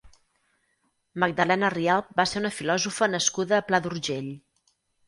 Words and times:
Magdalena 1.25 1.71
Rialp 1.75 2.09
va 2.23 2.27
ser 2.33 2.43
una 2.43 2.53
filòsofa 2.59 3.13
nascuda 3.17 3.61
a 3.61 3.69
Pla 3.71 3.87
d'Urgell. 3.87 4.37